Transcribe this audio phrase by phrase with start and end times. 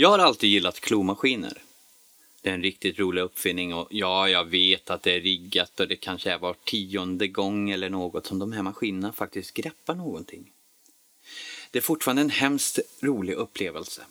[0.00, 1.62] Jag har alltid gillat klomaskiner.
[2.42, 5.88] Det är en riktigt rolig uppfinning och ja, jag vet att det är riggat och
[5.88, 10.52] det kanske är var tionde gång eller något som de här maskinerna faktiskt greppar någonting.
[11.70, 14.02] Det är fortfarande en hemskt rolig upplevelse.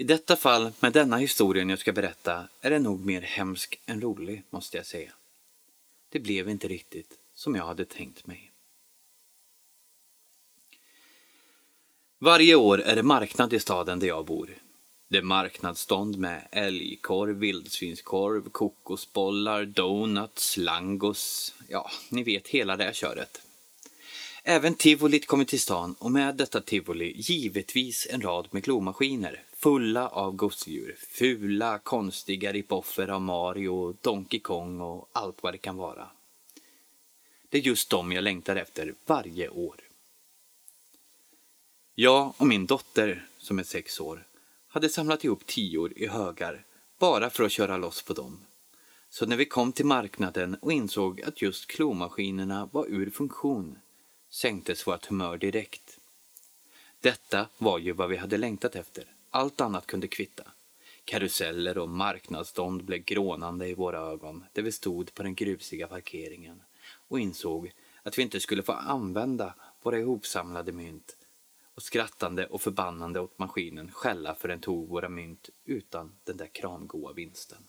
[0.00, 4.00] I detta fall, med denna historien jag ska berätta, är det nog mer hemsk än
[4.00, 5.12] rolig, måste jag säga.
[6.08, 8.52] Det blev inte riktigt som jag hade tänkt mig.
[12.18, 14.50] Varje år är det marknad i staden där jag bor.
[15.08, 21.54] Det är marknadsstånd med älgkorv, vildsvinskorv, kokosbollar, donuts, langos.
[21.68, 23.42] Ja, ni vet hela det här köret.
[24.42, 30.08] Även tivolit kommer till stan och med detta tivoli givetvis en rad med klomaskiner fulla
[30.08, 30.96] av gosedjur.
[30.98, 36.10] Fula, konstiga ripoffer av Mario, Donkey Kong och allt vad det kan vara.
[37.48, 39.80] Det är just dem jag längtar efter varje år.
[41.94, 44.26] Jag och min dotter, som är sex år,
[44.68, 46.64] hade samlat ihop tior i högar
[46.98, 48.40] bara för att köra loss på dem.
[49.08, 53.78] Så när vi kom till marknaden och insåg att just klomaskinerna var ur funktion
[54.30, 55.99] sänktes vårt humör direkt.
[57.02, 59.04] Detta var ju vad vi hade längtat efter.
[59.30, 60.42] Allt annat kunde kvitta.
[61.04, 66.62] Karuseller och marknadsstånd blev grånande i våra ögon där vi stod på den grusiga parkeringen
[67.08, 67.72] och insåg
[68.02, 71.16] att vi inte skulle få använda våra ihopsamlade mynt
[71.74, 76.46] och skrattande och förbannande åt maskinen skälla för den tog våra mynt utan den där
[76.46, 77.66] kramgoa vinsten.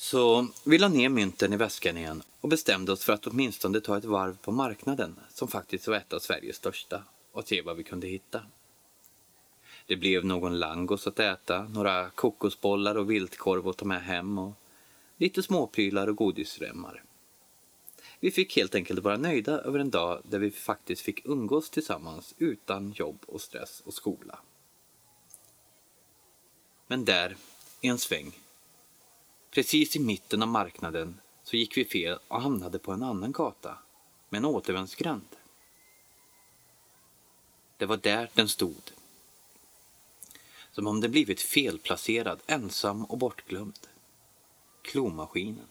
[0.00, 3.98] Så vi la ner mynten i väskan igen och bestämde oss för att åtminstone ta
[3.98, 7.84] ett varv på marknaden som faktiskt var ett av Sveriges största och se vad vi
[7.84, 8.42] kunde hitta.
[9.86, 14.52] Det blev någon langos att äta, några kokosbollar och viltkorv att ta med hem och
[15.16, 17.04] lite småprylar och godisremmar.
[18.20, 22.34] Vi fick helt enkelt vara nöjda över en dag där vi faktiskt fick umgås tillsammans
[22.38, 24.38] utan jobb och stress och skola.
[26.86, 27.36] Men där,
[27.80, 28.32] i en sväng,
[29.50, 33.78] precis i mitten av marknaden, så gick vi fel och hamnade på en annan gata
[34.28, 35.36] med en återvändsgränd.
[37.76, 38.90] Det var där den stod.
[40.72, 43.78] Som om den blivit felplacerad, ensam och bortglömd.
[44.82, 45.66] Klomaskinen.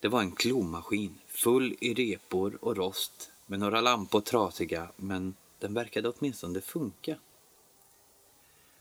[0.00, 5.74] Det var en klomaskin full i repor och rost med några lampor trasiga men den
[5.74, 7.16] verkade åtminstone funka.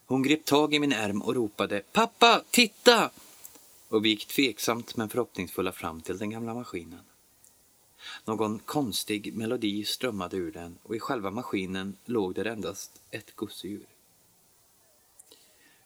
[0.06, 3.12] Hon grep tag i min ärm och ropade ”Pappa, titta!”
[3.90, 7.04] Och vi gick tveksamt men förhoppningsfulla fram till den gamla maskinen.
[8.26, 13.88] Någon konstig melodi strömmade ur den och i själva maskinen låg där endast ett gosedjur.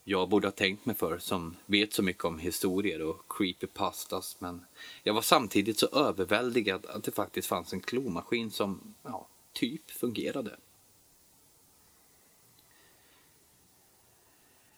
[0.03, 4.65] Jag borde ha tänkt mig för som vet så mycket om historier och creepypastas men
[5.03, 10.57] jag var samtidigt så överväldigad att det faktiskt fanns en klomaskin som, ja, typ fungerade.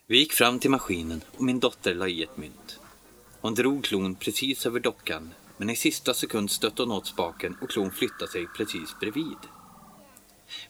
[0.07, 2.79] Vi gick fram till maskinen och min dotter la i ett mynt.
[3.45, 7.69] Hon drog klon precis över dockan men i sista sekund stötte hon åt spaken och
[7.69, 9.37] klon flyttade sig precis bredvid.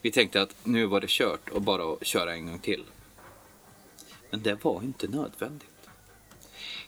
[0.02, 2.84] Vi tänkte att nu var det kört och bara att köra en gång till.
[4.32, 5.90] Men det var inte nödvändigt.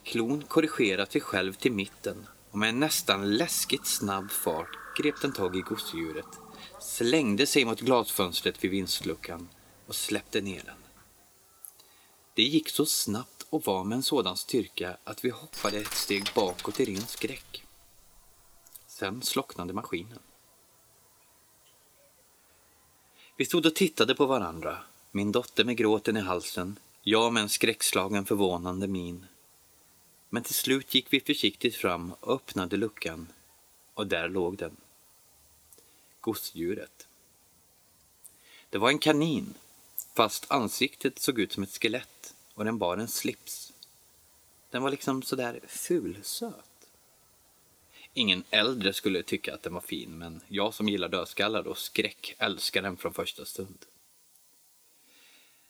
[0.03, 5.33] Klon korrigerade sig själv till mitten och med en nästan läskigt snabb fart grep den
[5.33, 6.39] tag i gosedjuret,
[6.81, 9.49] slängde sig mot glasfönstret vid vindsluckan
[9.85, 10.77] och släppte ner den.
[12.33, 16.29] Det gick så snabbt och var med en sådan styrka att vi hoppade ett steg
[16.35, 17.63] bakåt i ren skräck.
[18.87, 20.19] Sen slocknade maskinen.
[23.37, 24.77] Vi stod och tittade på varandra,
[25.11, 29.25] min dotter med gråten i halsen, jag med en skräckslagen förvånande min.
[30.29, 33.27] Men till slut gick vi försiktigt fram och öppnade luckan
[33.93, 34.77] och där låg den.
[36.21, 37.07] Gosedjuret.
[38.69, 39.53] Det var en kanin,
[40.13, 43.73] fast ansiktet såg ut som ett skelett och den bar en slips.
[44.69, 46.89] Den var liksom sådär fulsöt.
[48.13, 52.35] Ingen äldre skulle tycka att den var fin, men jag som gillar dödskallar och skräck
[52.37, 53.85] älskar den från första stund.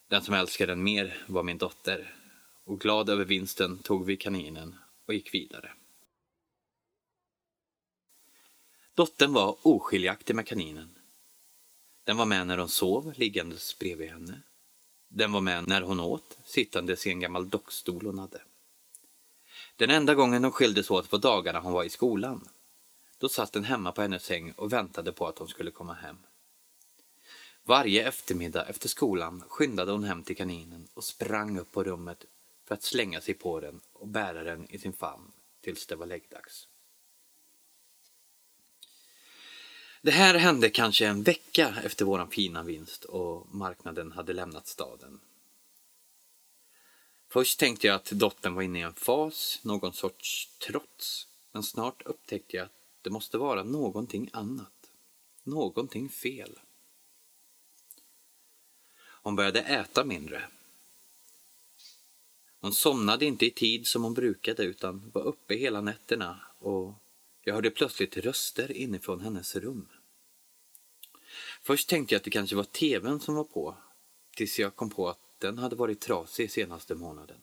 [0.08, 2.16] Den som älskade den mer var min dotter
[2.64, 4.76] och glad över vinsten tog vi kaninen
[5.06, 5.72] och gick vidare.
[8.94, 10.90] Dottern var oskiljaktig med kaninen.
[12.04, 14.42] Den var med när hon sov, liggandes bredvid henne.
[15.08, 18.42] Den var med när hon åt, sittandes i en gammal dockstol hon hade.
[19.76, 22.48] Den enda gången de skildes åt var dagarna hon var i skolan.
[23.18, 26.18] Då satt den hemma på hennes säng och väntade på att hon skulle komma hem.
[27.64, 32.26] Varje eftermiddag efter skolan skyndade hon hem till kaninen och sprang upp på rummet
[32.66, 35.32] för att slänga sig på den och bära den i sin famn
[35.62, 36.68] tills det var läggdags.
[40.08, 45.20] Det här hände kanske en vecka efter våran fina vinst och marknaden hade lämnat staden.
[47.30, 51.28] Först tänkte jag att dottern var inne i en fas, någon sorts trots.
[51.52, 52.72] Men snart upptäckte jag att
[53.02, 54.92] det måste vara någonting annat.
[55.44, 56.60] Någonting fel.
[59.00, 60.44] Hon började äta mindre.
[62.60, 66.94] Hon somnade inte i tid som hon brukade utan var uppe hela nätterna och
[67.42, 69.88] jag hörde plötsligt röster inifrån hennes rum.
[71.68, 73.78] Först tänkte jag att det kanske var tvn som var på
[74.36, 77.42] tills jag kom på att den hade varit trasig senaste månaden.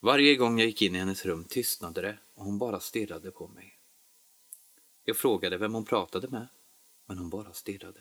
[0.00, 3.48] Varje gång jag gick in i hennes rum tystnade det och hon bara stirrade på
[3.48, 3.78] mig.
[5.04, 6.46] Jag frågade vem hon pratade med,
[7.06, 8.00] men hon bara stirrade.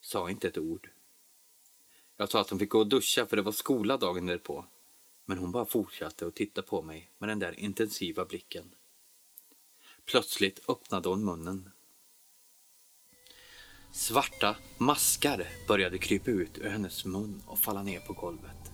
[0.00, 0.90] Sa inte ett ord.
[2.16, 4.66] Jag sa att hon fick gå och duscha för det var skola dagen därpå,
[5.24, 8.74] men hon bara fortsatte att titta på mig med den där intensiva blicken.
[10.04, 11.70] Plötsligt öppnade hon munnen
[13.96, 18.72] Svarta maskar började krypa ut ur hennes mun och falla ner på golvet.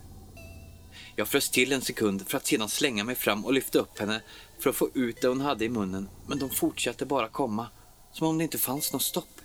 [1.15, 4.21] Jag frös till en sekund för att sedan slänga mig fram och lyfta upp henne
[4.59, 7.67] för att få ut det hon hade i munnen, men de fortsatte bara komma,
[8.11, 9.41] som om det inte fanns något stopp.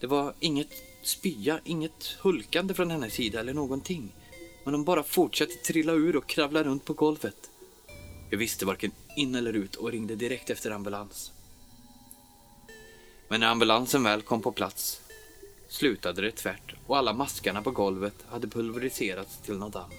[0.00, 0.70] Det var inget
[1.02, 4.14] spya, inget hulkande från hennes sida eller någonting,
[4.64, 7.50] men de bara fortsatte trilla ur och kravla runt på golvet.
[8.30, 11.32] Jag visste varken in eller ut och ringde direkt efter ambulans.
[13.28, 15.00] Men när ambulansen väl kom på plats
[15.68, 19.90] slutade det tvärt och alla maskarna på golvet hade pulveriserats till något damm.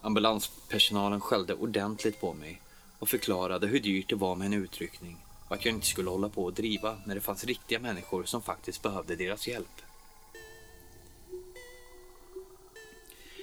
[0.00, 2.60] Ambulanspersonalen skällde ordentligt på mig
[2.98, 5.16] och förklarade hur dyrt det var med en utryckning
[5.48, 8.42] och att jag inte skulle hålla på och driva när det fanns riktiga människor som
[8.42, 9.82] faktiskt behövde deras hjälp.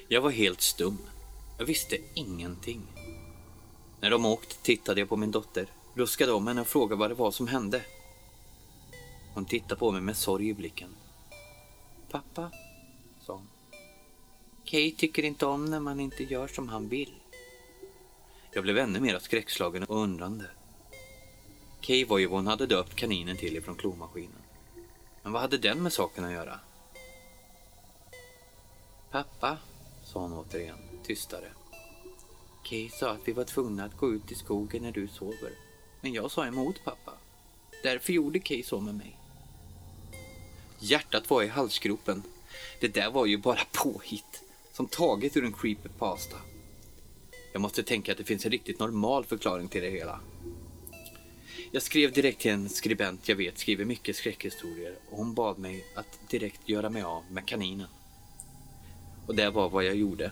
[0.07, 0.97] Jag var helt stum.
[1.57, 2.81] Jag visste ingenting.
[4.01, 7.15] När de åkt tittade jag på min dotter, ruskade om henne och frågade vad det
[7.15, 7.81] var som hände.
[9.39, 10.95] Hon tittade på mig med sorg i blicken.
[12.11, 12.51] Pappa,
[13.21, 13.47] sa hon.
[14.65, 17.13] Kay tycker inte om när man inte gör som han vill.
[18.51, 20.45] Jag blev ännu mer skräckslagen och undrande.
[21.81, 24.41] Kay var ju vad hon hade döpt kaninen till ifrån klomaskinen.
[25.23, 26.59] Men vad hade den med saken att göra?
[29.11, 29.57] Pappa,
[30.03, 31.51] sa hon återigen, tystare.
[32.63, 35.51] Kay sa att vi var tvungna att gå ut i skogen när du sover.
[36.01, 37.13] Men jag sa emot pappa.
[37.83, 39.18] Därför gjorde Kay så med mig.
[40.79, 42.23] Hjärtat var i halsgropen.
[42.79, 44.43] Det där var ju bara påhitt.
[44.73, 46.37] Som taget ur en creepypasta.
[47.53, 50.19] Jag måste tänka att det finns en riktigt normal förklaring till det hela.
[51.71, 55.85] Jag skrev direkt till en skribent jag vet skriver mycket skräckhistorier och hon bad mig
[55.95, 57.87] att direkt göra mig av med kaninen.
[59.27, 60.31] Och det var vad jag gjorde.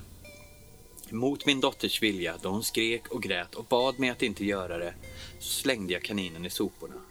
[1.10, 4.78] Mot min dotters vilja, då hon skrek och grät och bad mig att inte göra
[4.78, 4.94] det,
[5.40, 7.02] så slängde jag kaninen i soporna.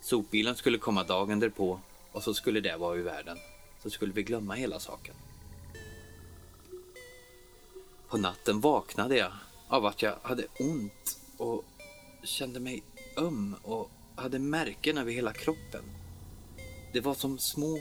[0.00, 1.80] Sopbilen skulle komma dagen därpå
[2.12, 3.38] och så skulle det vara ur världen.
[3.82, 5.14] Så skulle vi glömma hela saken.
[8.08, 9.32] På natten vaknade jag
[9.68, 11.64] av att jag hade ont och
[12.22, 12.82] kände mig
[13.16, 15.84] öm och hade märken över hela kroppen.
[16.92, 17.78] Det var som små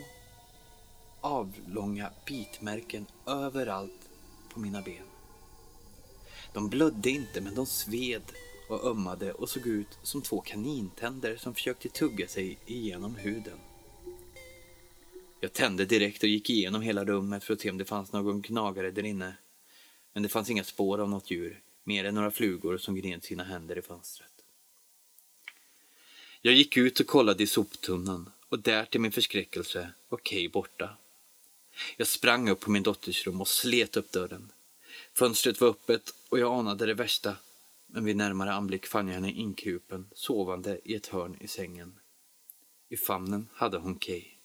[1.22, 4.10] avlånga bitmärken överallt
[4.54, 5.06] på mina ben.
[6.54, 8.24] De blödde inte men de sved
[8.70, 13.58] och ömmade och såg ut som två kanintänder som försökte tugga sig igenom huden.
[15.44, 18.42] Jag tände direkt och gick igenom hela rummet för att se om det fanns någon
[18.42, 19.34] gnagare där inne.
[20.14, 23.44] Men det fanns inga spår av något djur, mer än några flugor som gned sina
[23.44, 24.32] händer i fönstret.
[26.42, 30.98] Jag gick ut och kollade i soptunnan och där till min förskräckelse var Kay borta.
[31.98, 34.52] Jag sprang upp på min dotters rum och slet upp dörren.
[35.14, 37.36] Fönstret var öppet och jag anade det värsta
[37.88, 42.00] men vid närmare anblick fann jag henne inkrupen, sovande i ett hörn i sängen.
[42.90, 44.41] I famnen hade hon Kay.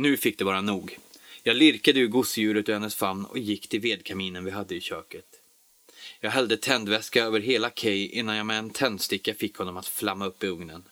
[0.00, 0.98] Nu fick det vara nog.
[1.42, 5.42] Jag lirkade ur gosedjuret ur hennes famn och gick till vedkaminen vi hade i köket.
[6.20, 10.26] Jag hällde tändväska över hela Kay innan jag med en tändsticka fick honom att flamma
[10.26, 10.88] upp i ugnen.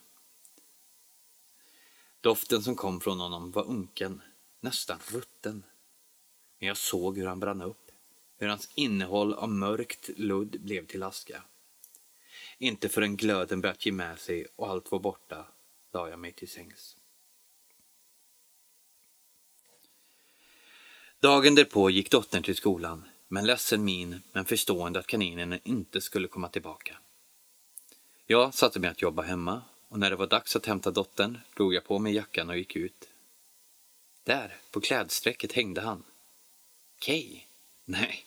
[2.21, 4.23] Doften som kom från honom var unken,
[4.61, 5.63] nästan rutten.
[6.59, 7.91] Men jag såg hur han brann upp,
[8.39, 11.43] hur hans innehåll av mörkt ludd blev till aska.
[12.59, 15.47] Inte förrän glöden börjat ge med sig och allt var borta
[15.93, 16.97] la jag mig till sängs.
[21.21, 26.01] Dagen därpå gick dottern till skolan med en ledsen min men förstående att kaninen inte
[26.01, 26.99] skulle komma tillbaka.
[28.27, 31.75] Jag satte mig att jobba hemma och när det var dags att hämta dottern drog
[31.75, 33.09] jag på mig jackan och gick ut.
[34.25, 36.03] Där, på klädsträcket hängde han.
[37.01, 37.49] Kej?
[37.85, 38.25] Nej,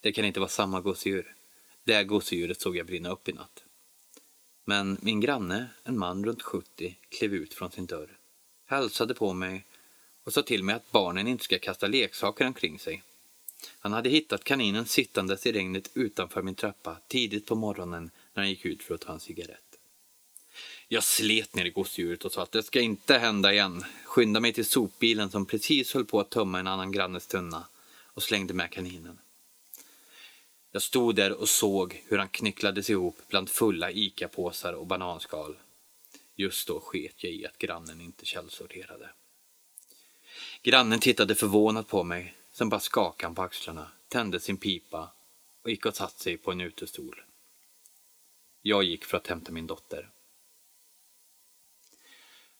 [0.00, 1.34] det kan inte vara samma gosedjur.
[1.84, 3.64] Det gosedjuret såg jag brinna upp i natt.
[4.64, 8.18] Men min granne, en man runt 70, klev ut från sin dörr,
[8.66, 9.66] hälsade på mig
[10.30, 13.02] och sa till mig att barnen inte ska kasta leksaker omkring sig.
[13.78, 18.50] Han hade hittat kaninen sittandes i regnet utanför min trappa tidigt på morgonen när han
[18.50, 19.78] gick ut för att ta en cigarett.
[20.88, 23.84] Jag slet ner i gosedjuret och sa att det ska inte hända igen.
[24.04, 27.66] Skynda mig till sopbilen som precis höll på att tömma en annan grannes tunna
[28.04, 29.18] och slängde med kaninen.
[30.72, 35.56] Jag stod där och såg hur han knycklades ihop bland fulla ICA-påsar och bananskal.
[36.36, 39.10] Just då sket jag i att grannen inte källsorterade.
[40.62, 45.12] Grannen tittade förvånat på mig, sen bara skakade han på axlarna, tände sin pipa
[45.62, 47.22] och gick och satte sig på en utestol.
[48.62, 50.10] Jag gick för att hämta min dotter.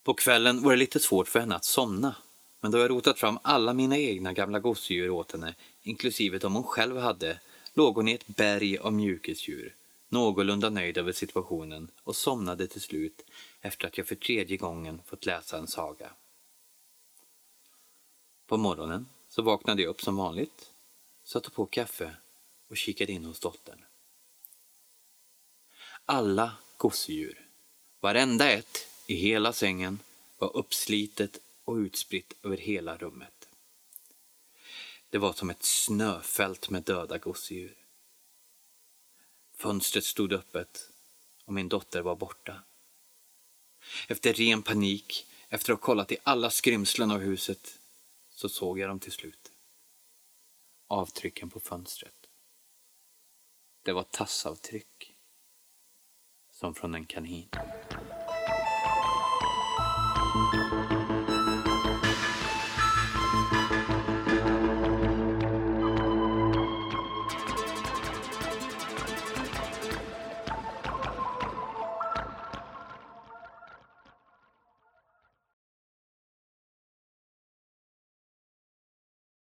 [0.02, 2.16] På kvällen var det lite svårt för henne att somna,
[2.61, 6.64] men då jag rotat fram alla mina egna gamla gosedjur åt henne, inklusive de hon
[6.64, 7.40] själv hade,
[7.75, 9.75] låg hon i ett berg av mjukisdjur,
[10.09, 13.25] någorlunda nöjd över situationen och somnade till slut
[13.61, 16.11] efter att jag för tredje gången fått läsa en saga.
[18.50, 20.71] På morgonen så vaknade jag upp som vanligt,
[21.25, 22.16] satte på kaffe
[22.69, 23.85] och kikade in hos dottern.
[26.04, 27.49] Alla gosedjur,
[28.00, 29.99] varenda ett i hela sängen,
[30.38, 33.49] var uppslitet och utspritt över hela rummet.
[35.11, 37.76] Det var som ett snöfält med döda gosedjur.
[39.57, 40.90] Fönstret stod öppet
[41.45, 42.62] och min dotter var borta.
[44.09, 47.79] Efter ren panik, efter att ha kollat i alla skrymslen av huset,
[48.40, 49.52] så såg jag dem till slut.
[50.87, 52.14] Avtrycken på fönstret.
[53.82, 55.16] Det var tassavtryck.
[56.50, 57.49] Som från en kanin.